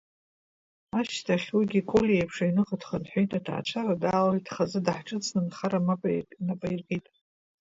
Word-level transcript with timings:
Ашьҭахь 0.99 1.49
уигьы 1.55 1.81
Колиа 1.89 2.17
еиԥш 2.21 2.37
аҩныҟа 2.43 2.77
дхынҳәит, 2.81 3.31
аҭаацәара 3.37 4.01
далалеит, 4.01 4.47
хазы 4.53 4.79
даҳҿыҵны 4.85 5.39
анхара 5.41 5.79
нап 6.47 6.61
аиркит. 6.67 7.05